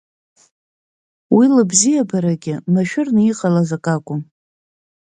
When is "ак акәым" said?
3.77-4.21